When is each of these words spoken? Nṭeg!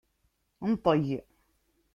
Nṭeg! 0.71 1.05